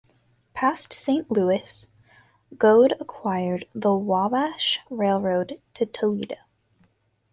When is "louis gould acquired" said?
1.29-3.67